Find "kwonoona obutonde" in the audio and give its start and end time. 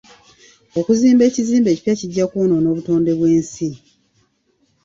2.27-3.11